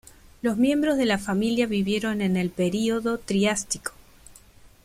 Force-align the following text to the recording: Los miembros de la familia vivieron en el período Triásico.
Los 0.41 0.57
miembros 0.57 0.97
de 0.97 1.05
la 1.05 1.19
familia 1.19 1.67
vivieron 1.67 2.21
en 2.21 2.35
el 2.35 2.49
período 2.49 3.19
Triásico. 3.19 3.91